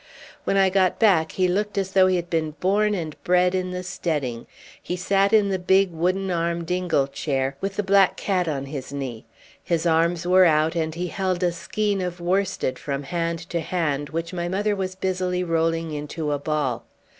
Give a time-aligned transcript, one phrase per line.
[0.45, 3.69] When I got back he looked as though he had been born and bred in
[3.69, 4.47] the steading.
[4.81, 8.91] He sat in the big wooden armed ingle chair, with the black cat on his
[8.91, 9.25] knee.
[9.63, 14.09] His arms were out, and he held a skein of worsted from hand to hand
[14.09, 16.83] which my mother was busily rolling into a ball.